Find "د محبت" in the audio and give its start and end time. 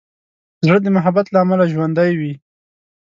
0.83-1.27